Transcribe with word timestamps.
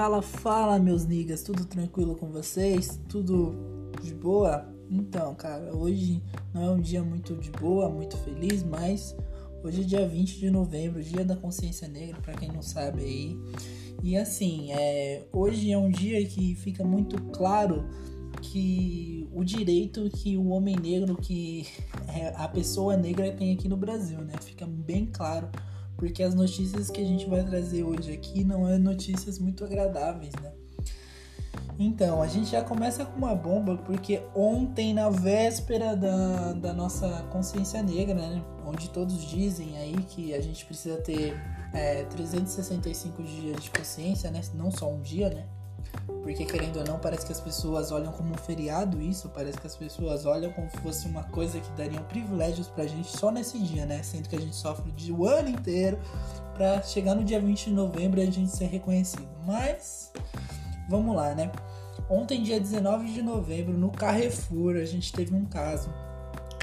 Fala, 0.00 0.22
fala, 0.22 0.78
meus 0.78 1.04
niggas, 1.04 1.42
tudo 1.42 1.66
tranquilo 1.66 2.16
com 2.16 2.30
vocês? 2.30 2.98
Tudo 3.06 3.54
de 4.02 4.14
boa? 4.14 4.66
Então, 4.90 5.34
cara, 5.34 5.76
hoje 5.76 6.22
não 6.54 6.62
é 6.62 6.70
um 6.70 6.80
dia 6.80 7.02
muito 7.02 7.36
de 7.36 7.50
boa, 7.50 7.86
muito 7.90 8.16
feliz, 8.16 8.62
mas 8.62 9.14
hoje 9.62 9.82
é 9.82 9.84
dia 9.84 10.08
20 10.08 10.38
de 10.38 10.50
novembro, 10.50 11.02
dia 11.02 11.22
da 11.22 11.36
consciência 11.36 11.86
negra, 11.86 12.18
para 12.22 12.32
quem 12.32 12.50
não 12.50 12.62
sabe 12.62 13.02
aí. 13.02 13.38
E 14.02 14.16
assim, 14.16 14.72
é, 14.72 15.26
hoje 15.30 15.70
é 15.70 15.76
um 15.76 15.90
dia 15.90 16.24
que 16.24 16.54
fica 16.54 16.82
muito 16.82 17.22
claro 17.24 17.84
que 18.40 19.28
o 19.34 19.44
direito 19.44 20.08
que 20.08 20.34
o 20.34 20.48
homem 20.48 20.76
negro, 20.76 21.14
que 21.14 21.66
é, 22.08 22.32
a 22.36 22.48
pessoa 22.48 22.96
negra 22.96 23.30
tem 23.32 23.52
aqui 23.52 23.68
no 23.68 23.76
Brasil, 23.76 24.20
né? 24.22 24.32
Fica 24.40 24.64
bem 24.64 25.04
claro 25.04 25.50
porque 26.00 26.22
as 26.22 26.34
notícias 26.34 26.88
que 26.88 26.98
a 26.98 27.04
gente 27.04 27.28
vai 27.28 27.44
trazer 27.44 27.84
hoje 27.84 28.10
aqui 28.10 28.42
não 28.42 28.66
é 28.66 28.78
notícias 28.78 29.38
muito 29.38 29.62
agradáveis, 29.62 30.32
né? 30.42 30.50
Então, 31.78 32.22
a 32.22 32.26
gente 32.26 32.50
já 32.50 32.64
começa 32.64 33.04
com 33.04 33.18
uma 33.18 33.34
bomba, 33.34 33.76
porque 33.76 34.22
ontem, 34.34 34.94
na 34.94 35.10
véspera 35.10 35.94
da, 35.94 36.54
da 36.54 36.72
nossa 36.72 37.22
consciência 37.30 37.82
negra, 37.82 38.14
né? 38.14 38.42
Onde 38.66 38.88
todos 38.88 39.26
dizem 39.26 39.76
aí 39.76 39.96
que 40.08 40.34
a 40.34 40.40
gente 40.40 40.64
precisa 40.64 40.96
ter 40.96 41.34
é, 41.74 42.04
365 42.04 43.22
dias 43.22 43.62
de 43.62 43.70
consciência, 43.70 44.30
né? 44.30 44.40
Não 44.54 44.70
só 44.70 44.90
um 44.90 45.02
dia, 45.02 45.28
né? 45.28 45.46
Porque 46.22 46.44
querendo 46.44 46.78
ou 46.78 46.84
não, 46.84 46.98
parece 46.98 47.26
que 47.26 47.32
as 47.32 47.40
pessoas 47.40 47.90
olham 47.90 48.12
como 48.12 48.32
um 48.32 48.36
feriado 48.36 49.00
isso, 49.00 49.28
parece 49.30 49.58
que 49.58 49.66
as 49.66 49.74
pessoas 49.74 50.26
olham 50.26 50.52
como 50.52 50.70
se 50.70 50.76
fosse 50.78 51.08
uma 51.08 51.24
coisa 51.24 51.58
que 51.58 51.70
dariam 51.72 52.02
privilégios 52.04 52.68
pra 52.68 52.86
gente 52.86 53.08
só 53.08 53.30
nesse 53.30 53.58
dia, 53.58 53.86
né? 53.86 54.02
Sendo 54.02 54.28
que 54.28 54.36
a 54.36 54.40
gente 54.40 54.54
sofre 54.54 54.92
o 55.10 55.26
ano 55.26 55.48
inteiro 55.48 55.98
pra 56.54 56.82
chegar 56.82 57.14
no 57.14 57.24
dia 57.24 57.40
20 57.40 57.66
de 57.66 57.72
novembro 57.72 58.20
e 58.20 58.22
a 58.22 58.30
gente 58.30 58.50
ser 58.50 58.66
reconhecido. 58.66 59.28
Mas 59.46 60.12
vamos 60.88 61.16
lá, 61.16 61.34
né? 61.34 61.50
Ontem, 62.08 62.42
dia 62.42 62.60
19 62.60 63.12
de 63.12 63.22
novembro, 63.22 63.72
no 63.72 63.90
Carrefour, 63.90 64.76
a 64.76 64.84
gente 64.84 65.12
teve 65.12 65.34
um 65.34 65.44
caso 65.44 65.92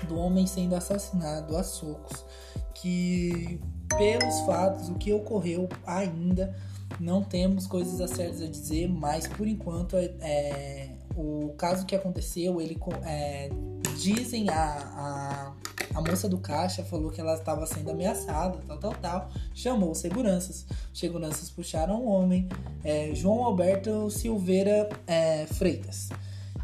do 0.07 0.17
homem 0.17 0.45
sendo 0.45 0.75
assassinado 0.75 1.55
a 1.55 1.63
socos, 1.63 2.25
que 2.73 3.59
pelos 3.97 4.39
fatos, 4.41 4.89
o 4.89 4.95
que 4.95 5.11
ocorreu 5.11 5.67
ainda 5.85 6.55
não 6.99 7.23
temos 7.23 7.67
coisas 7.67 8.01
a 8.01 8.07
certas 8.07 8.41
a 8.41 8.47
dizer, 8.47 8.87
mas 8.87 9.27
por 9.27 9.47
enquanto 9.47 9.95
é, 9.95 10.89
o 11.15 11.53
caso 11.57 11.85
que 11.85 11.95
aconteceu, 11.95 12.61
ele 12.61 12.77
é, 13.05 13.49
dizem 13.97 14.49
a, 14.49 14.53
a, 14.53 15.53
a 15.95 16.01
moça 16.01 16.29
do 16.29 16.37
caixa 16.37 16.83
falou 16.83 17.11
que 17.11 17.19
ela 17.19 17.33
estava 17.33 17.65
sendo 17.65 17.91
ameaçada, 17.91 18.59
tal, 18.67 18.77
tal, 18.77 18.93
tal. 18.95 19.31
Chamou 19.53 19.93
seguranças. 19.95 20.65
Seguranças 20.93 21.49
puxaram 21.49 22.01
o 22.01 22.07
homem, 22.07 22.47
é, 22.83 23.13
João 23.13 23.43
Alberto 23.43 24.09
Silveira 24.09 24.89
é, 25.05 25.45
Freitas. 25.47 26.09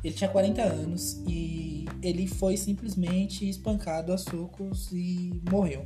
Ele 0.04 0.14
tinha 0.14 0.30
40 0.30 0.62
anos 0.62 1.24
e 1.28 1.86
ele 2.02 2.28
foi 2.28 2.58
simplesmente 2.58 3.50
espancado 3.50 4.12
a 4.12 4.18
socos 4.18 4.92
e 4.92 5.42
morreu. 5.50 5.86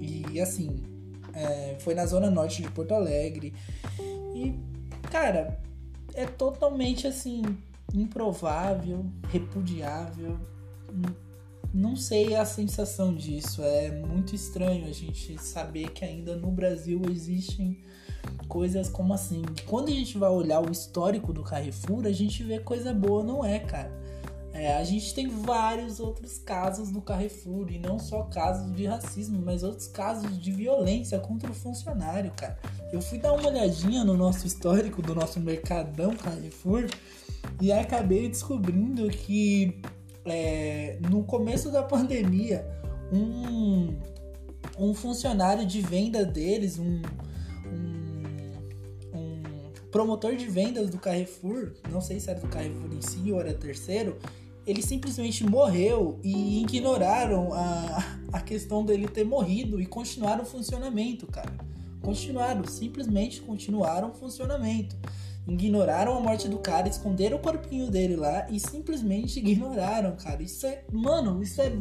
E 0.00 0.40
assim, 0.40 0.82
é, 1.34 1.76
foi 1.80 1.94
na 1.94 2.06
zona 2.06 2.30
norte 2.30 2.62
de 2.62 2.70
Porto 2.70 2.92
Alegre. 2.92 3.54
E, 4.34 4.54
cara, 5.10 5.60
é 6.14 6.26
totalmente 6.26 7.06
assim, 7.06 7.42
improvável, 7.94 9.04
repudiável. 9.28 10.38
Não 11.72 11.94
sei 11.94 12.34
a 12.34 12.44
sensação 12.44 13.14
disso. 13.14 13.62
É 13.62 13.90
muito 13.90 14.34
estranho 14.34 14.86
a 14.86 14.92
gente 14.92 15.40
saber 15.40 15.90
que 15.90 16.04
ainda 16.04 16.36
no 16.36 16.50
Brasil 16.50 17.00
existem 17.10 17.78
coisas 18.48 18.88
como 18.88 19.14
assim. 19.14 19.42
Quando 19.66 19.88
a 19.88 19.92
gente 19.92 20.18
vai 20.18 20.30
olhar 20.30 20.60
o 20.60 20.70
histórico 20.70 21.32
do 21.32 21.42
Carrefour, 21.42 22.06
a 22.06 22.12
gente 22.12 22.42
vê 22.42 22.58
coisa 22.58 22.92
boa, 22.92 23.22
não 23.22 23.44
é, 23.44 23.60
cara. 23.60 23.90
É, 24.52 24.76
a 24.76 24.84
gente 24.84 25.14
tem 25.14 25.28
vários 25.28 26.00
outros 26.00 26.38
casos 26.38 26.90
no 26.90 27.00
Carrefour, 27.00 27.70
e 27.70 27.78
não 27.78 27.98
só 27.98 28.24
casos 28.24 28.74
de 28.74 28.84
racismo, 28.84 29.40
mas 29.44 29.62
outros 29.62 29.86
casos 29.86 30.38
de 30.38 30.50
violência 30.50 31.18
contra 31.20 31.50
o 31.50 31.54
funcionário, 31.54 32.32
cara. 32.32 32.58
Eu 32.92 33.00
fui 33.00 33.18
dar 33.18 33.32
uma 33.32 33.48
olhadinha 33.48 34.04
no 34.04 34.16
nosso 34.16 34.46
histórico 34.46 35.00
do 35.00 35.14
nosso 35.14 35.38
mercadão 35.38 36.16
Carrefour 36.16 36.88
e 37.60 37.70
acabei 37.70 38.28
descobrindo 38.28 39.08
que 39.08 39.80
é, 40.24 40.98
no 41.08 41.22
começo 41.24 41.70
da 41.70 41.82
pandemia, 41.82 42.66
um, 43.12 43.96
um 44.78 44.94
funcionário 44.94 45.64
de 45.64 45.80
venda 45.80 46.24
deles, 46.24 46.78
um, 46.78 47.02
promotor 49.90 50.36
de 50.36 50.46
vendas 50.46 50.88
do 50.90 50.98
Carrefour, 50.98 51.72
não 51.90 52.00
sei 52.00 52.20
se 52.20 52.30
era 52.30 52.40
do 52.40 52.48
Carrefour 52.48 52.92
em 52.92 53.02
si 53.02 53.32
ou 53.32 53.40
era 53.40 53.52
terceiro, 53.52 54.18
ele 54.66 54.82
simplesmente 54.82 55.44
morreu 55.44 56.18
e 56.22 56.62
ignoraram 56.62 57.52
a, 57.52 58.18
a 58.32 58.40
questão 58.40 58.84
dele 58.84 59.08
ter 59.08 59.24
morrido 59.24 59.80
e 59.80 59.86
continuaram 59.86 60.42
o 60.42 60.46
funcionamento, 60.46 61.26
cara. 61.26 61.52
Continuaram, 62.02 62.64
simplesmente 62.64 63.40
continuaram 63.40 64.10
o 64.10 64.14
funcionamento. 64.14 64.96
Ignoraram 65.48 66.16
a 66.16 66.20
morte 66.20 66.48
do 66.48 66.58
cara, 66.58 66.88
esconderam 66.88 67.38
o 67.38 67.40
corpinho 67.40 67.90
dele 67.90 68.14
lá 68.14 68.48
e 68.50 68.60
simplesmente 68.60 69.38
ignoraram, 69.38 70.14
cara. 70.16 70.42
Isso 70.42 70.66
é. 70.66 70.84
Mano, 70.92 71.42
isso 71.42 71.60
é. 71.60 71.72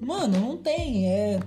Mano, 0.00 0.40
não 0.40 0.56
tem. 0.56 1.08
É 1.08 1.40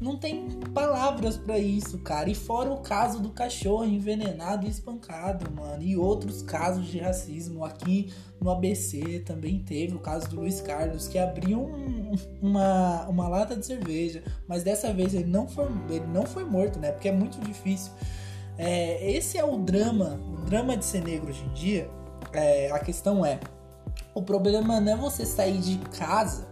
não 0.00 0.16
tem 0.16 0.48
palavras 0.72 1.36
para 1.36 1.58
isso, 1.58 1.98
cara. 1.98 2.30
E 2.30 2.34
fora 2.34 2.70
o 2.70 2.78
caso 2.78 3.20
do 3.20 3.30
cachorro 3.30 3.84
envenenado 3.84 4.64
e 4.64 4.70
espancado, 4.70 5.50
mano. 5.50 5.82
E 5.82 5.96
outros 5.96 6.40
casos 6.40 6.86
de 6.86 6.98
racismo. 6.98 7.64
Aqui 7.64 8.12
no 8.40 8.48
ABC 8.48 9.20
também 9.26 9.58
teve 9.58 9.96
o 9.96 9.98
caso 9.98 10.28
do 10.28 10.36
Luiz 10.36 10.60
Carlos, 10.60 11.08
que 11.08 11.18
abriu 11.18 11.58
um, 11.60 12.12
uma, 12.40 13.08
uma 13.08 13.28
lata 13.28 13.56
de 13.56 13.66
cerveja. 13.66 14.22
Mas 14.46 14.62
dessa 14.62 14.92
vez 14.92 15.14
ele 15.14 15.28
não 15.28 15.48
foi, 15.48 15.66
ele 15.90 16.06
não 16.06 16.24
foi 16.24 16.44
morto, 16.44 16.78
né? 16.78 16.92
Porque 16.92 17.08
é 17.08 17.12
muito 17.12 17.40
difícil. 17.40 17.90
É, 18.56 19.10
esse 19.10 19.36
é 19.36 19.44
o 19.44 19.58
drama, 19.58 20.20
o 20.32 20.44
drama 20.44 20.76
de 20.76 20.84
ser 20.84 21.02
negro 21.02 21.28
hoje 21.28 21.44
em 21.44 21.52
dia. 21.54 21.90
É, 22.32 22.70
a 22.70 22.78
questão 22.78 23.26
é: 23.26 23.40
o 24.14 24.22
problema 24.22 24.80
não 24.80 24.92
é 24.92 24.96
você 24.96 25.26
sair 25.26 25.58
de 25.58 25.76
casa 25.98 26.46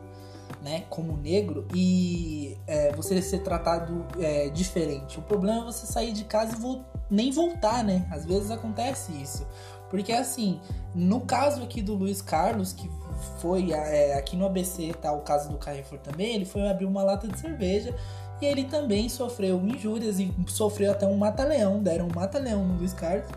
né, 0.67 0.83
como 0.91 1.17
negro 1.17 1.65
e 1.73 2.59
é, 2.67 2.91
você 2.91 3.23
ser 3.23 3.39
tratado 3.39 4.05
é, 4.19 4.49
diferente. 4.49 5.17
O 5.17 5.23
problema 5.23 5.61
é 5.61 5.65
você 5.65 5.87
sair 5.87 6.13
de 6.13 6.25
casa 6.25 6.57
e 6.57 6.61
vo 6.61 6.85
nem 7.09 7.31
voltar, 7.31 7.85
né? 7.85 8.05
Às 8.11 8.27
vezes 8.27 8.51
acontece 8.51 9.13
isso. 9.13 9.47
Porque 9.89 10.13
assim, 10.13 10.61
no 10.93 11.21
caso 11.21 11.63
aqui 11.63 11.81
do 11.81 11.95
Luiz 11.95 12.21
Carlos, 12.21 12.73
que 12.73 12.91
foi 13.39 13.71
é, 13.71 14.15
aqui 14.15 14.37
no 14.37 14.45
ABC, 14.45 14.93
tá 15.01 15.13
o 15.13 15.21
caso 15.21 15.49
do 15.51 15.57
Carrefour 15.57 16.01
também, 16.01 16.35
ele 16.35 16.45
foi 16.45 16.69
abrir 16.69 16.87
uma 16.87 17.05
lata 17.05 17.29
de 17.29 17.39
cerveja 17.39 17.95
e 18.43 18.47
ele 18.47 18.65
também 18.65 19.09
sofreu 19.09 19.65
injúrias 19.65 20.19
e 20.19 20.35
sofreu 20.49 20.91
até 20.91 21.07
um 21.07 21.17
mata-leão, 21.17 21.81
deram 21.81 22.07
um 22.07 22.13
mata-leão 22.13 22.65
no 22.65 22.79
Luiz 22.79 22.93
Carlos. 22.93 23.29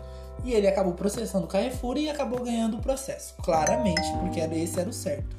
E 0.42 0.52
ele 0.52 0.66
acabou 0.66 0.94
processando 0.94 1.44
o 1.44 1.48
Carrefour 1.48 1.96
e 1.96 2.10
acabou 2.10 2.42
ganhando 2.42 2.78
o 2.78 2.80
processo. 2.80 3.34
Claramente, 3.40 4.02
porque 4.18 4.40
esse 4.40 4.80
era 4.80 4.88
o 4.88 4.92
certo. 4.92 5.36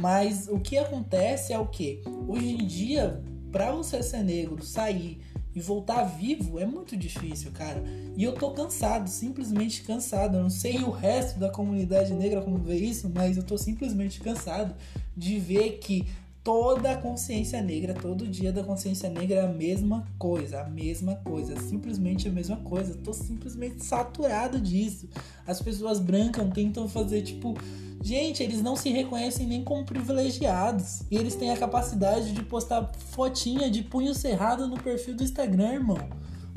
Mas 0.00 0.48
o 0.48 0.58
que 0.58 0.78
acontece 0.78 1.52
é 1.52 1.58
o 1.58 1.66
que? 1.66 2.02
Hoje 2.26 2.50
em 2.50 2.66
dia, 2.66 3.22
para 3.50 3.72
você 3.72 4.02
ser 4.02 4.22
negro, 4.22 4.64
sair 4.64 5.20
e 5.54 5.60
voltar 5.60 6.04
vivo 6.04 6.58
é 6.58 6.64
muito 6.64 6.96
difícil, 6.96 7.50
cara. 7.52 7.82
E 8.16 8.24
eu 8.24 8.32
tô 8.32 8.50
cansado, 8.52 9.08
simplesmente 9.08 9.82
cansado. 9.82 10.36
Eu 10.36 10.42
não 10.42 10.50
sei 10.50 10.78
o 10.78 10.90
resto 10.90 11.38
da 11.38 11.50
comunidade 11.50 12.14
negra 12.14 12.40
como 12.40 12.58
vê 12.58 12.76
isso, 12.76 13.10
mas 13.14 13.36
eu 13.36 13.42
tô 13.42 13.58
simplesmente 13.58 14.20
cansado 14.20 14.74
de 15.16 15.38
ver 15.38 15.78
que 15.78 16.06
toda 16.42 16.90
a 16.90 16.96
consciência 16.96 17.62
negra, 17.62 17.94
todo 17.94 18.26
dia 18.26 18.52
da 18.52 18.64
consciência 18.64 19.08
negra 19.08 19.40
é 19.40 19.44
a 19.44 19.48
mesma 19.48 20.06
coisa, 20.18 20.62
a 20.62 20.68
mesma 20.68 21.16
coisa, 21.16 21.54
simplesmente 21.60 22.28
a 22.28 22.32
mesma 22.32 22.56
coisa. 22.56 22.94
Tô 22.94 23.12
simplesmente 23.12 23.84
saturado 23.84 24.60
disso. 24.60 25.08
As 25.46 25.60
pessoas 25.60 26.00
brancas 26.00 26.50
tentam 26.52 26.88
fazer 26.88 27.22
tipo, 27.22 27.54
gente, 28.02 28.42
eles 28.42 28.60
não 28.60 28.76
se 28.76 28.90
reconhecem 28.90 29.46
nem 29.46 29.62
como 29.62 29.84
privilegiados. 29.84 31.02
E 31.10 31.16
eles 31.16 31.34
têm 31.34 31.50
a 31.50 31.56
capacidade 31.56 32.32
de 32.32 32.42
postar 32.42 32.90
fotinha 33.10 33.70
de 33.70 33.82
punho 33.82 34.14
cerrado 34.14 34.66
no 34.66 34.76
perfil 34.76 35.14
do 35.14 35.22
Instagram, 35.22 35.74
irmão. 35.74 35.98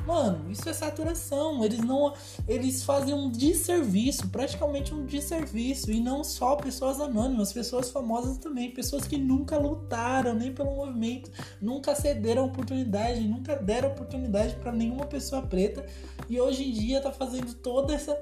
Mano, 0.06 0.52
isso 0.52 0.68
é 0.69 0.74
saturação. 0.74 1.63
Eles 1.63 1.80
não. 1.80 2.13
Eles 2.48 2.84
fazem 2.84 3.13
um 3.13 3.30
desserviço, 3.30 4.30
praticamente 4.30 4.94
um 4.94 5.06
desserviço. 5.06 5.92
E 5.92 6.00
não 6.00 6.24
só 6.24 6.56
pessoas 6.56 7.00
anônimas, 7.00 7.52
pessoas 7.52 7.90
famosas 7.90 8.38
também. 8.38 8.72
Pessoas 8.72 9.07
que 9.07 9.18
nunca 9.18 9.57
lutaram 9.57 10.36
nem 10.36 10.54
pelo 10.54 10.75
movimento, 10.75 11.31
nunca 11.62 11.96
cederam 11.96 12.46
oportunidade, 12.46 13.22
nunca 13.22 13.56
deram 13.56 13.90
oportunidade 13.90 14.56
para 14.56 14.72
nenhuma 14.72 15.06
pessoa 15.06 15.42
preta. 15.42 15.86
E 16.30 16.40
hoje 16.40 16.69
em 16.69 16.72
dia 16.72 17.02
tá 17.02 17.12
fazendo 17.12 17.54
toda 17.56 17.94
essa. 17.94 18.18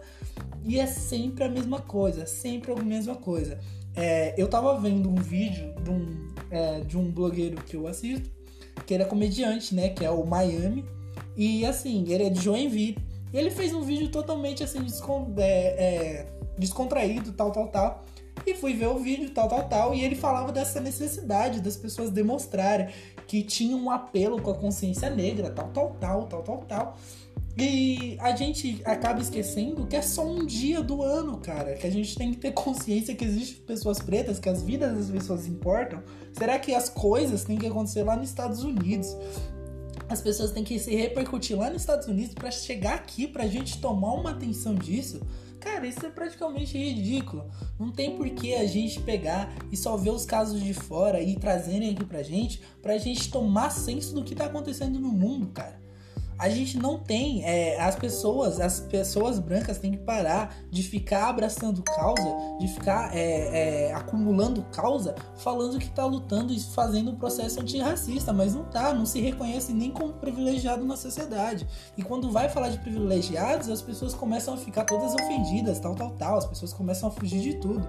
E 0.65 0.79
é 0.79 0.87
sempre 0.87 1.43
a 1.43 1.49
mesma 1.49 1.81
coisa, 1.81 2.25
sempre 2.25 2.71
a 2.71 2.75
mesma 2.75 3.15
coisa. 3.15 3.59
É, 3.95 4.33
eu 4.37 4.47
tava 4.47 4.79
vendo 4.79 5.09
um 5.09 5.15
vídeo 5.15 5.73
de 5.83 5.89
um, 5.89 6.27
é, 6.49 6.79
de 6.79 6.97
um 6.97 7.11
blogueiro 7.11 7.61
que 7.63 7.75
eu 7.75 7.85
assisto, 7.87 8.31
que 8.85 8.93
ele 8.93 9.03
é 9.03 9.05
comediante, 9.05 9.75
né? 9.75 9.89
Que 9.89 10.05
é 10.05 10.09
o 10.09 10.25
Miami. 10.25 10.85
E 11.35 11.65
assim, 11.65 12.05
ele 12.09 12.23
é 12.23 12.29
de 12.29 12.41
Joinville. 12.41 12.97
E 13.31 13.37
ele 13.37 13.49
fez 13.49 13.73
um 13.73 13.81
vídeo 13.81 14.09
totalmente 14.09 14.63
assim, 14.63 14.85
é, 15.37 15.43
é, 15.43 16.25
descontraído, 16.57 17.33
tal, 17.33 17.51
tal, 17.51 17.67
tal. 17.67 18.05
E 18.45 18.53
fui 18.53 18.73
ver 18.73 18.87
o 18.87 18.99
vídeo, 18.99 19.29
tal, 19.31 19.47
tal, 19.47 19.63
tal. 19.67 19.95
E 19.95 20.03
ele 20.03 20.15
falava 20.15 20.51
dessa 20.51 20.79
necessidade 20.79 21.61
das 21.61 21.77
pessoas 21.77 22.11
demonstrarem 22.11 22.89
que 23.25 23.41
tinham 23.41 23.79
um 23.79 23.89
apelo 23.89 24.41
com 24.41 24.51
a 24.51 24.55
consciência 24.55 25.09
negra, 25.09 25.49
tal, 25.49 25.69
tal, 25.69 25.97
tal, 25.99 26.27
tal, 26.27 26.43
tal, 26.43 26.57
tal. 26.67 26.97
E 27.55 28.17
a 28.19 28.35
gente 28.35 28.81
acaba 28.83 29.21
esquecendo 29.21 29.85
que 29.85 29.95
é 29.95 30.01
só 30.01 30.25
um 30.25 30.45
dia 30.45 30.81
do 30.81 31.03
ano, 31.03 31.37
cara. 31.37 31.75
Que 31.75 31.85
a 31.85 31.91
gente 31.91 32.15
tem 32.15 32.31
que 32.31 32.37
ter 32.37 32.51
consciência 32.51 33.15
que 33.15 33.23
existem 33.23 33.63
pessoas 33.65 33.99
pretas, 33.99 34.39
que 34.39 34.49
as 34.49 34.63
vidas 34.63 34.97
das 34.97 35.09
pessoas 35.09 35.47
importam. 35.47 36.01
Será 36.33 36.57
que 36.57 36.73
as 36.73 36.89
coisas 36.89 37.43
têm 37.43 37.57
que 37.57 37.67
acontecer 37.67 38.03
lá 38.03 38.15
nos 38.15 38.29
Estados 38.29 38.63
Unidos? 38.63 39.15
As 40.13 40.21
pessoas 40.21 40.51
têm 40.51 40.63
que 40.63 40.77
se 40.77 40.95
repercutir 40.95 41.57
lá 41.57 41.71
nos 41.71 41.81
Estados 41.81 42.07
Unidos 42.07 42.35
para 42.35 42.51
chegar 42.51 42.93
aqui, 42.93 43.27
pra 43.27 43.47
gente 43.47 43.81
tomar 43.81 44.13
uma 44.13 44.29
atenção 44.29 44.75
disso? 44.75 45.19
Cara, 45.59 45.87
isso 45.87 46.05
é 46.05 46.09
praticamente 46.11 46.77
ridículo. 46.77 47.49
Não 47.79 47.91
tem 47.91 48.15
por 48.15 48.29
que 48.29 48.53
a 48.53 48.67
gente 48.67 48.99
pegar 48.99 49.51
e 49.71 49.75
só 49.75 49.97
ver 49.97 50.11
os 50.11 50.23
casos 50.23 50.61
de 50.61 50.71
fora 50.71 51.19
e 51.19 51.35
trazerem 51.35 51.89
aqui 51.89 52.05
pra 52.05 52.21
gente, 52.21 52.61
pra 52.79 52.95
gente 52.99 53.31
tomar 53.31 53.71
senso 53.71 54.13
do 54.13 54.23
que 54.23 54.35
tá 54.35 54.45
acontecendo 54.45 54.99
no 54.99 55.09
mundo, 55.09 55.47
cara 55.47 55.82
a 56.37 56.49
gente 56.49 56.77
não 56.77 56.99
tem 56.99 57.43
é, 57.43 57.79
as 57.81 57.95
pessoas 57.95 58.59
as 58.59 58.79
pessoas 58.79 59.39
brancas 59.39 59.77
têm 59.77 59.91
que 59.91 59.97
parar 59.97 60.55
de 60.69 60.83
ficar 60.83 61.29
abraçando 61.29 61.81
causa 61.83 62.35
de 62.59 62.67
ficar 62.67 63.15
é, 63.15 63.87
é, 63.89 63.93
acumulando 63.93 64.63
causa 64.71 65.15
falando 65.37 65.79
que 65.79 65.89
tá 65.89 66.05
lutando 66.05 66.53
e 66.53 66.59
fazendo 66.59 67.11
um 67.11 67.15
processo 67.15 67.59
antirracista 67.59 68.33
mas 68.33 68.53
não 68.53 68.63
tá 68.63 68.93
não 68.93 69.05
se 69.05 69.19
reconhece 69.19 69.73
nem 69.73 69.91
como 69.91 70.13
privilegiado 70.13 70.85
na 70.85 70.95
sociedade 70.95 71.67
e 71.97 72.03
quando 72.03 72.31
vai 72.31 72.49
falar 72.49 72.69
de 72.69 72.79
privilegiados 72.79 73.69
as 73.69 73.81
pessoas 73.81 74.13
começam 74.13 74.53
a 74.53 74.57
ficar 74.57 74.85
todas 74.85 75.13
ofendidas 75.13 75.79
tal 75.79 75.95
tal 75.95 76.11
tal 76.11 76.37
as 76.37 76.45
pessoas 76.45 76.73
começam 76.73 77.09
a 77.09 77.11
fugir 77.11 77.41
de 77.41 77.55
tudo 77.55 77.87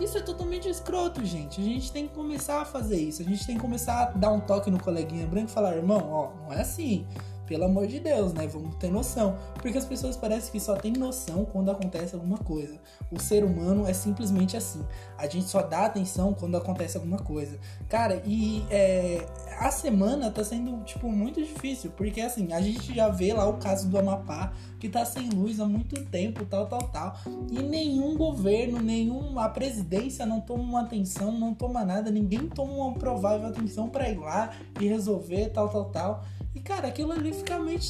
isso 0.00 0.18
é 0.18 0.20
totalmente 0.20 0.68
escroto, 0.68 1.24
gente. 1.24 1.60
A 1.60 1.64
gente 1.64 1.92
tem 1.92 2.08
que 2.08 2.14
começar 2.14 2.60
a 2.62 2.64
fazer 2.64 2.98
isso. 2.98 3.22
A 3.22 3.24
gente 3.24 3.46
tem 3.46 3.56
que 3.56 3.60
começar 3.60 4.02
a 4.02 4.04
dar 4.06 4.32
um 4.32 4.40
toque 4.40 4.70
no 4.70 4.82
coleguinha 4.82 5.26
branco 5.26 5.50
e 5.50 5.52
falar: 5.52 5.76
irmão, 5.76 6.08
ó, 6.10 6.30
não 6.44 6.52
é 6.52 6.62
assim. 6.62 7.06
Pelo 7.46 7.64
amor 7.64 7.86
de 7.86 7.98
Deus, 7.98 8.32
né? 8.32 8.46
Vamos 8.46 8.76
ter 8.76 8.90
noção. 8.90 9.36
Porque 9.60 9.76
as 9.76 9.84
pessoas 9.84 10.16
parecem 10.16 10.52
que 10.52 10.60
só 10.60 10.76
têm 10.76 10.92
noção 10.92 11.44
quando 11.44 11.70
acontece 11.70 12.14
alguma 12.14 12.38
coisa. 12.38 12.78
O 13.10 13.18
ser 13.18 13.44
humano 13.44 13.86
é 13.86 13.92
simplesmente 13.92 14.56
assim. 14.56 14.84
A 15.18 15.26
gente 15.26 15.48
só 15.48 15.62
dá 15.62 15.86
atenção 15.86 16.34
quando 16.34 16.56
acontece 16.56 16.96
alguma 16.96 17.18
coisa. 17.18 17.58
Cara, 17.88 18.22
e 18.24 18.64
é, 18.70 19.26
a 19.58 19.70
semana 19.70 20.30
tá 20.30 20.44
sendo, 20.44 20.82
tipo, 20.84 21.10
muito 21.10 21.42
difícil. 21.42 21.90
Porque 21.96 22.20
assim, 22.20 22.52
a 22.52 22.60
gente 22.60 22.94
já 22.94 23.08
vê 23.08 23.32
lá 23.32 23.46
o 23.48 23.58
caso 23.58 23.88
do 23.88 23.98
Amapá, 23.98 24.52
que 24.78 24.88
tá 24.88 25.04
sem 25.04 25.28
luz 25.30 25.60
há 25.60 25.66
muito 25.66 26.04
tempo, 26.06 26.44
tal, 26.46 26.66
tal, 26.66 26.82
tal. 26.88 27.16
E 27.50 27.62
nenhum 27.62 28.16
governo, 28.16 28.80
nenhuma 28.80 29.48
presidência 29.48 30.24
não 30.24 30.40
toma 30.40 30.62
uma 30.62 30.80
atenção, 30.82 31.32
não 31.32 31.54
toma 31.54 31.84
nada, 31.84 32.10
ninguém 32.10 32.48
toma 32.48 32.72
uma 32.72 32.94
provável 32.94 33.48
atenção 33.48 33.88
para 33.88 34.08
ir 34.08 34.18
lá 34.18 34.50
e 34.80 34.86
resolver, 34.86 35.50
tal, 35.50 35.68
tal, 35.68 35.84
tal. 35.86 36.24
Cara, 36.64 36.88
aquilo 36.88 37.12
ali 37.12 37.32
fica 37.32 37.58
meio 37.58 37.80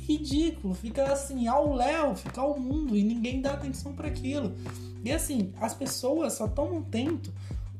ridículo, 0.00 0.74
fica 0.74 1.12
assim, 1.12 1.46
ao 1.46 1.74
léu, 1.74 2.14
fica 2.14 2.40
ao 2.40 2.58
mundo 2.58 2.96
e 2.96 3.02
ninguém 3.02 3.40
dá 3.40 3.52
atenção 3.52 3.92
para 3.92 4.08
aquilo. 4.08 4.52
E 5.04 5.10
assim, 5.10 5.52
as 5.60 5.74
pessoas 5.74 6.34
só 6.34 6.46
tomam 6.46 6.82
tento 6.82 7.32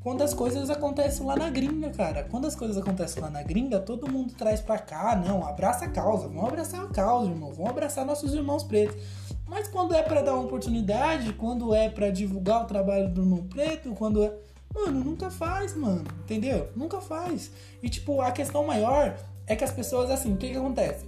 quando 0.02 0.22
as 0.22 0.34
coisas 0.34 0.68
acontecem 0.68 1.24
lá 1.24 1.36
na 1.36 1.48
gringa, 1.48 1.90
cara. 1.90 2.24
Quando 2.24 2.46
as 2.46 2.56
coisas 2.56 2.76
acontecem 2.76 3.22
lá 3.22 3.30
na 3.30 3.42
gringa, 3.42 3.78
todo 3.78 4.10
mundo 4.10 4.34
traz 4.34 4.60
pra 4.60 4.78
cá, 4.78 5.14
não, 5.14 5.46
abraça 5.46 5.84
a 5.84 5.88
causa, 5.88 6.26
vamos 6.26 6.44
abraçar 6.44 6.82
a 6.82 6.88
causa, 6.88 7.30
irmão, 7.30 7.52
vamos 7.52 7.70
abraçar 7.70 8.04
nossos 8.04 8.34
irmãos 8.34 8.64
pretos. 8.64 9.00
Mas 9.46 9.68
quando 9.68 9.94
é 9.94 10.02
para 10.02 10.22
dar 10.22 10.34
uma 10.34 10.44
oportunidade, 10.44 11.32
quando 11.34 11.74
é 11.74 11.88
para 11.88 12.10
divulgar 12.10 12.62
o 12.62 12.66
trabalho 12.66 13.08
do 13.12 13.22
irmão 13.22 13.46
preto, 13.46 13.92
quando 13.94 14.22
é. 14.22 14.34
Mano, 14.74 15.04
nunca 15.04 15.30
faz, 15.30 15.76
mano. 15.76 16.04
Entendeu? 16.24 16.70
Nunca 16.74 17.00
faz. 17.00 17.52
E 17.82 17.88
tipo, 17.90 18.22
a 18.22 18.32
questão 18.32 18.66
maior 18.66 19.14
é 19.46 19.56
que 19.56 19.64
as 19.64 19.72
pessoas, 19.72 20.10
assim, 20.10 20.32
o 20.32 20.36
que, 20.36 20.50
que 20.50 20.56
acontece? 20.56 21.04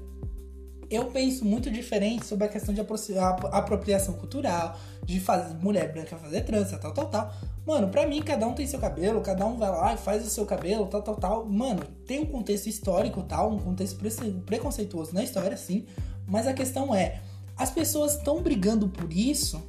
Eu 0.90 1.06
penso 1.06 1.44
muito 1.44 1.70
diferente 1.70 2.26
sobre 2.26 2.44
a 2.44 2.48
questão 2.48 2.74
de 2.74 2.80
apropriação 2.80 4.14
cultural, 4.14 4.78
de 5.04 5.18
fazer 5.18 5.54
mulher 5.54 5.92
branca 5.92 6.16
fazer 6.16 6.42
trança, 6.42 6.76
tal, 6.78 6.92
tal, 6.92 7.06
tal. 7.06 7.32
Mano, 7.66 7.88
pra 7.88 8.06
mim, 8.06 8.22
cada 8.22 8.46
um 8.46 8.52
tem 8.52 8.66
seu 8.66 8.78
cabelo, 8.78 9.20
cada 9.22 9.46
um 9.46 9.56
vai 9.56 9.70
lá 9.70 9.94
e 9.94 9.96
faz 9.96 10.26
o 10.26 10.30
seu 10.30 10.44
cabelo, 10.44 10.86
tal, 10.86 11.02
tal, 11.02 11.16
tal. 11.16 11.46
Mano, 11.46 11.82
tem 12.06 12.20
um 12.20 12.26
contexto 12.26 12.68
histórico, 12.68 13.22
tal, 13.22 13.52
um 13.52 13.58
contexto 13.58 13.98
preconceituoso 14.44 15.14
na 15.14 15.24
história, 15.24 15.56
sim. 15.56 15.86
Mas 16.26 16.46
a 16.46 16.52
questão 16.52 16.94
é, 16.94 17.22
as 17.56 17.70
pessoas 17.70 18.16
estão 18.16 18.42
brigando 18.42 18.88
por 18.88 19.12
isso 19.12 19.62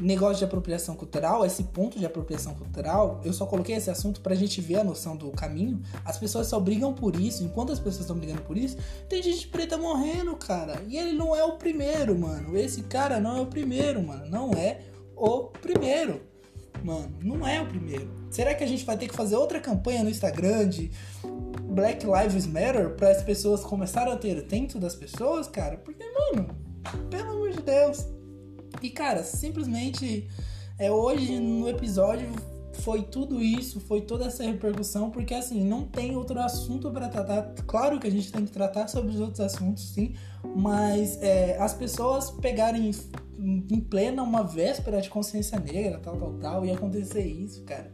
negócio 0.00 0.38
de 0.38 0.44
apropriação 0.44 0.96
cultural, 0.96 1.44
esse 1.44 1.64
ponto 1.64 1.98
de 1.98 2.06
apropriação 2.06 2.54
cultural, 2.54 3.20
eu 3.24 3.32
só 3.32 3.46
coloquei 3.46 3.76
esse 3.76 3.90
assunto 3.90 4.20
pra 4.20 4.34
gente 4.34 4.60
ver 4.60 4.76
a 4.76 4.84
noção 4.84 5.16
do 5.16 5.30
caminho. 5.30 5.80
As 6.04 6.18
pessoas 6.18 6.46
só 6.46 6.58
brigam 6.58 6.92
por 6.92 7.18
isso. 7.18 7.44
Enquanto 7.44 7.72
as 7.72 7.78
pessoas 7.78 8.00
estão 8.00 8.16
brigando 8.16 8.42
por 8.42 8.56
isso, 8.56 8.76
tem 9.08 9.22
gente 9.22 9.48
preta 9.48 9.76
morrendo, 9.76 10.34
cara. 10.36 10.82
E 10.88 10.96
ele 10.96 11.12
não 11.12 11.34
é 11.34 11.44
o 11.44 11.56
primeiro, 11.56 12.18
mano. 12.18 12.56
Esse 12.56 12.82
cara 12.82 13.20
não 13.20 13.36
é 13.36 13.40
o 13.40 13.46
primeiro, 13.46 14.02
mano. 14.02 14.26
Não 14.26 14.52
é 14.52 14.80
o 15.16 15.44
primeiro. 15.44 16.20
Mano, 16.82 17.12
não 17.22 17.46
é 17.46 17.60
o 17.60 17.66
primeiro. 17.66 18.10
Será 18.30 18.54
que 18.54 18.64
a 18.64 18.66
gente 18.66 18.84
vai 18.84 18.96
ter 18.96 19.08
que 19.08 19.14
fazer 19.14 19.36
outra 19.36 19.60
campanha 19.60 20.02
no 20.02 20.08
Instagram 20.08 20.68
de 20.68 20.90
Black 21.64 22.06
Lives 22.06 22.46
Matter 22.46 22.94
para 22.96 23.10
as 23.10 23.22
pessoas 23.22 23.60
começarem 23.60 24.12
a 24.12 24.16
ter 24.16 24.38
atento 24.38 24.78
das 24.78 24.94
pessoas, 24.94 25.46
cara? 25.46 25.76
Porque, 25.76 26.04
mano, 26.10 26.48
pelo 27.10 27.32
amor 27.32 27.50
de 27.50 27.60
Deus, 27.60 28.06
e 28.82 28.90
cara, 28.90 29.22
simplesmente 29.22 30.28
é 30.78 30.90
hoje 30.90 31.38
no 31.38 31.68
episódio 31.68 32.28
foi 32.80 33.02
tudo 33.02 33.42
isso, 33.42 33.80
foi 33.80 34.00
toda 34.00 34.26
essa 34.26 34.42
repercussão, 34.42 35.10
porque 35.10 35.34
assim, 35.34 35.62
não 35.62 35.84
tem 35.84 36.16
outro 36.16 36.40
assunto 36.40 36.90
para 36.90 37.08
tratar. 37.08 37.54
Claro 37.66 37.98
que 38.00 38.06
a 38.06 38.10
gente 38.10 38.32
tem 38.32 38.44
que 38.44 38.50
tratar 38.50 38.88
sobre 38.88 39.10
os 39.10 39.20
outros 39.20 39.40
assuntos, 39.40 39.90
sim, 39.90 40.14
mas 40.56 41.20
é, 41.22 41.58
as 41.58 41.74
pessoas 41.74 42.30
pegarem 42.30 42.90
em 43.38 43.80
plena 43.80 44.22
uma 44.22 44.42
véspera 44.42 45.00
de 45.00 45.08
consciência 45.08 45.58
negra, 45.58 45.98
tal, 45.98 46.16
tal, 46.16 46.32
tal, 46.34 46.66
e 46.66 46.70
acontecer 46.70 47.24
isso, 47.24 47.62
cara. 47.62 47.90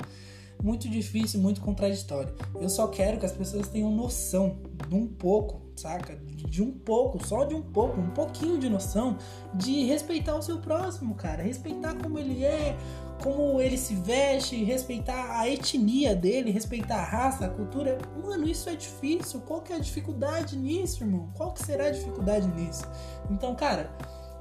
Muito 0.63 0.89
difícil, 0.89 1.41
muito 1.41 1.61
contraditório. 1.61 2.35
Eu 2.61 2.69
só 2.69 2.89
quero 2.89 3.19
que 3.19 3.27
as 3.27 3.33
pessoas 3.33 3.69
tenham 3.69 3.91
noção 3.91 4.59
de 4.89 4.95
um 4.95 5.07
pouco 5.07 5.67
saca? 5.77 6.17
De 6.35 6.63
um 6.63 6.73
pouco, 6.73 7.25
só 7.25 7.45
de 7.45 7.55
um 7.55 7.63
pouco, 7.63 8.01
um 8.01 8.11
pouquinho 8.11 8.59
de 8.59 8.69
noção 8.69 9.19
de 9.55 9.85
respeitar 9.85 10.35
o 10.35 10.43
seu 10.43 10.59
próximo, 10.59 11.15
cara. 11.15 11.43
Respeitar 11.43 11.95
como 11.95 12.19
ele 12.19 12.45
é, 12.45 12.77
como 13.23 13.61
ele 13.61 13.77
se 13.77 13.95
veste, 13.95 14.65
respeitar 14.65 15.39
a 15.39 15.49
etnia 15.49 16.17
dele, 16.17 16.51
respeitar 16.51 16.97
a 16.97 17.05
raça, 17.05 17.47
a 17.47 17.49
cultura. 17.49 17.99
Mano, 18.23 18.49
isso 18.49 18.69
é 18.69 18.75
difícil. 18.75 19.41
Qual 19.41 19.61
que 19.61 19.73
é 19.73 19.77
a 19.77 19.81
dificuldade 19.81 20.57
nisso, 20.57 21.05
irmão? 21.05 21.31
Qual 21.37 21.53
que 21.53 21.65
será 21.65 21.87
a 21.87 21.91
dificuldade 21.91 22.49
nisso? 22.49 22.85
Então, 23.31 23.55
cara, 23.55 23.91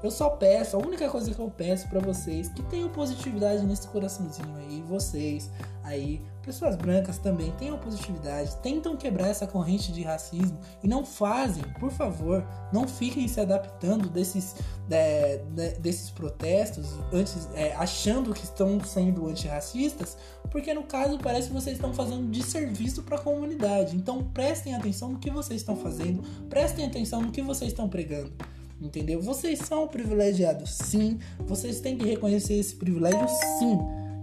eu 0.06 0.10
só 0.10 0.30
peço, 0.30 0.76
a 0.76 0.78
única 0.78 1.08
coisa 1.08 1.34
que 1.34 1.38
eu 1.38 1.50
peço 1.50 1.88
para 1.88 1.98
vocês 1.98 2.48
que 2.48 2.62
tenham 2.62 2.88
positividade 2.88 3.66
nesse 3.66 3.88
coraçãozinho 3.88 4.56
aí, 4.56 4.80
vocês 4.82 5.50
aí, 5.82 6.22
pessoas 6.42 6.76
brancas 6.76 7.18
também 7.18 7.50
tenham 7.58 7.76
positividade, 7.78 8.56
tentam 8.56 8.96
quebrar 8.96 9.28
essa 9.28 9.46
corrente 9.46 9.92
de 9.92 10.02
racismo 10.02 10.58
e 10.82 10.88
não 10.88 11.04
fazem, 11.04 11.64
por 11.80 11.90
favor, 11.90 12.46
não 12.72 12.86
fiquem 12.86 13.26
se 13.26 13.40
adaptando 13.40 14.08
desses, 14.08 14.54
é, 14.90 15.42
desses 15.80 16.10
protestos, 16.10 16.86
antes, 17.12 17.48
é, 17.54 17.74
achando 17.74 18.32
que 18.32 18.44
estão 18.44 18.80
sendo 18.84 19.28
antirracistas, 19.28 20.16
porque 20.50 20.72
no 20.72 20.84
caso 20.84 21.18
parece 21.18 21.48
que 21.48 21.54
vocês 21.54 21.76
estão 21.76 21.92
fazendo 21.92 22.30
desserviço 22.30 23.02
para 23.02 23.16
a 23.16 23.20
comunidade. 23.20 23.96
Então 23.96 24.22
prestem 24.22 24.74
atenção 24.74 25.10
no 25.10 25.18
que 25.18 25.30
vocês 25.30 25.60
estão 25.60 25.76
fazendo, 25.76 26.22
prestem 26.48 26.86
atenção 26.86 27.22
no 27.22 27.32
que 27.32 27.42
vocês 27.42 27.72
estão 27.72 27.88
pregando. 27.88 28.32
Entendeu? 28.80 29.22
Vocês 29.22 29.60
são 29.60 29.88
privilegiados, 29.88 30.74
sim. 30.74 31.18
Vocês 31.40 31.80
têm 31.80 31.96
que 31.96 32.06
reconhecer 32.06 32.54
esse 32.54 32.74
privilégio, 32.74 33.26
sim. 33.58 33.78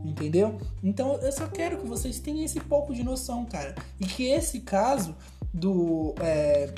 Entendeu? 0.05 0.57
Então 0.83 1.15
eu 1.15 1.31
só 1.31 1.47
quero 1.47 1.77
que 1.77 1.87
vocês 1.87 2.19
tenham 2.19 2.43
esse 2.43 2.59
pouco 2.59 2.93
de 2.93 3.03
noção, 3.03 3.45
cara. 3.45 3.73
E 3.99 4.05
que 4.05 4.25
esse 4.25 4.59
caso 4.59 5.15
do. 5.53 6.13
É, 6.19 6.69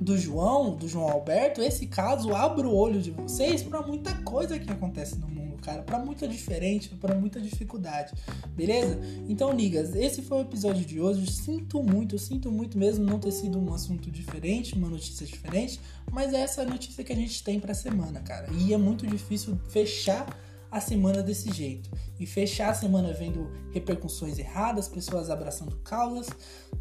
do 0.00 0.18
João, 0.18 0.76
do 0.76 0.86
João 0.86 1.08
Alberto, 1.08 1.62
esse 1.62 1.86
caso 1.86 2.34
abra 2.34 2.66
o 2.66 2.74
olho 2.74 3.00
de 3.00 3.10
vocês 3.10 3.62
para 3.62 3.80
muita 3.80 4.14
coisa 4.22 4.58
que 4.58 4.70
acontece 4.70 5.16
no 5.18 5.26
mundo, 5.26 5.33
cara, 5.64 5.82
para 5.82 5.98
muita 5.98 6.28
diferente, 6.28 6.90
para 6.90 7.14
muita 7.14 7.40
dificuldade, 7.40 8.12
beleza? 8.54 8.98
Então, 9.28 9.52
ligas, 9.52 9.94
esse 9.94 10.22
foi 10.22 10.38
o 10.38 10.40
episódio 10.42 10.84
de 10.84 11.00
hoje. 11.00 11.30
Sinto 11.30 11.82
muito, 11.82 12.18
sinto 12.18 12.52
muito 12.52 12.76
mesmo 12.76 13.04
não 13.04 13.18
ter 13.18 13.32
sido 13.32 13.58
um 13.58 13.72
assunto 13.72 14.10
diferente, 14.10 14.74
uma 14.74 14.88
notícia 14.88 15.26
diferente, 15.26 15.80
mas 16.10 16.34
essa 16.34 16.62
é 16.62 16.66
a 16.66 16.68
notícia 16.68 17.02
que 17.02 17.12
a 17.12 17.16
gente 17.16 17.42
tem 17.42 17.58
para 17.58 17.74
semana, 17.74 18.20
cara. 18.20 18.48
E 18.52 18.72
é 18.72 18.76
muito 18.76 19.06
difícil 19.06 19.58
fechar 19.68 20.26
a 20.74 20.80
semana 20.80 21.22
desse 21.22 21.52
jeito 21.52 21.88
e 22.18 22.26
fechar 22.26 22.70
a 22.70 22.74
semana 22.74 23.12
vendo 23.12 23.48
repercussões 23.70 24.40
erradas, 24.40 24.88
pessoas 24.88 25.30
abraçando 25.30 25.76
causas, 25.84 26.28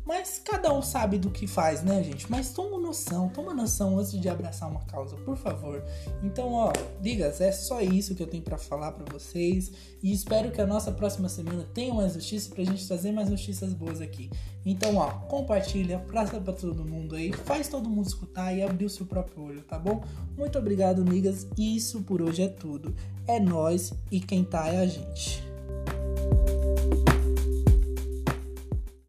mas 0.03 0.41
cada 0.43 0.73
um 0.73 0.81
sabe 0.81 1.19
do 1.19 1.29
que 1.29 1.45
faz, 1.45 1.83
né, 1.83 2.03
gente? 2.03 2.29
Mas 2.29 2.51
toma 2.51 2.79
noção, 2.79 3.29
toma 3.29 3.53
noção 3.53 3.99
antes 3.99 4.19
de 4.19 4.27
abraçar 4.27 4.69
uma 4.69 4.83
causa, 4.85 5.15
por 5.17 5.37
favor. 5.37 5.83
Então, 6.23 6.53
ó, 6.53 6.73
ligas, 7.01 7.39
é 7.39 7.51
só 7.51 7.81
isso 7.81 8.15
que 8.15 8.23
eu 8.23 8.27
tenho 8.27 8.41
para 8.41 8.57
falar 8.57 8.93
para 8.93 9.13
vocês 9.13 9.71
e 10.01 10.11
espero 10.11 10.51
que 10.51 10.59
a 10.59 10.65
nossa 10.65 10.91
próxima 10.91 11.29
semana 11.29 11.63
tenha 11.73 11.93
mais 11.93 12.15
notícias 12.15 12.47
pra 12.47 12.63
gente 12.63 12.87
trazer 12.87 13.11
mais 13.11 13.29
notícias 13.29 13.73
boas 13.73 14.01
aqui. 14.01 14.29
Então, 14.65 14.95
ó, 14.95 15.09
compartilha, 15.27 15.99
praça 15.99 16.39
para 16.39 16.53
todo 16.53 16.85
mundo 16.85 17.15
aí, 17.15 17.31
faz 17.31 17.67
todo 17.67 17.89
mundo 17.89 18.07
escutar 18.07 18.53
e 18.53 18.63
abrir 18.63 18.85
o 18.85 18.89
seu 18.89 19.05
próprio 19.05 19.43
olho, 19.43 19.61
tá 19.61 19.77
bom? 19.77 20.03
Muito 20.37 20.57
obrigado, 20.57 21.03
migas. 21.05 21.47
Isso 21.57 22.01
por 22.03 22.21
hoje 22.21 22.43
é 22.43 22.47
tudo. 22.47 22.95
É 23.27 23.39
nós 23.39 23.82
e 24.11 24.19
quem 24.19 24.43
tá 24.43 24.67
é 24.67 24.81
a 24.81 24.85
gente. 24.85 25.52